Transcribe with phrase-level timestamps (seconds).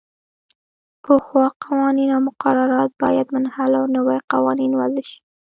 [1.03, 5.17] پخوا قوانین او مقررات باید منحل او نوي قوانین وضعه شي.